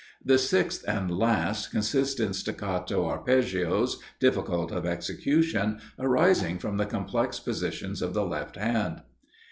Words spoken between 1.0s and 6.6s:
last consists in staccato arpeggios, difficult of execution, arising